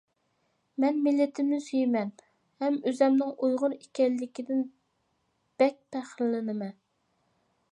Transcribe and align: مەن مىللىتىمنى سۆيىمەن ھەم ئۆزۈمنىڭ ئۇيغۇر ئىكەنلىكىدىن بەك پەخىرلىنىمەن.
مەن 0.83 0.95
مىللىتىمنى 1.07 1.59
سۆيىمەن 1.65 2.13
ھەم 2.63 2.79
ئۆزۈمنىڭ 2.91 3.35
ئۇيغۇر 3.47 3.75
ئىكەنلىكىدىن 3.75 4.65
بەك 5.63 5.79
پەخىرلىنىمەن. 5.97 6.73